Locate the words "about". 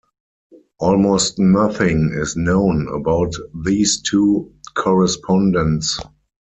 2.87-3.33